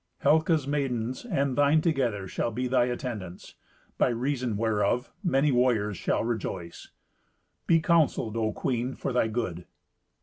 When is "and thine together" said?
1.25-2.27